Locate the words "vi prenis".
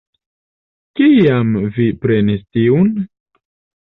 1.75-2.41